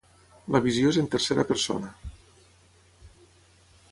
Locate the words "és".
0.93-0.97